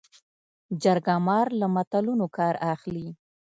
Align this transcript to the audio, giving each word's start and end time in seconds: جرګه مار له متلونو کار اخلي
جرګه 0.83 1.15
مار 1.27 1.47
له 1.59 1.67
متلونو 1.75 2.25
کار 2.37 2.53
اخلي 2.73 3.07